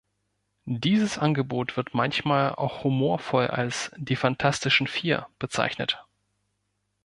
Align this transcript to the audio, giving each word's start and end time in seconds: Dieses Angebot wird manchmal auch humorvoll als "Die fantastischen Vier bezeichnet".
Dieses 0.65 1.19
Angebot 1.19 1.77
wird 1.77 1.93
manchmal 1.93 2.55
auch 2.55 2.83
humorvoll 2.83 3.45
als 3.45 3.91
"Die 3.97 4.15
fantastischen 4.15 4.87
Vier 4.87 5.27
bezeichnet". 5.37 6.03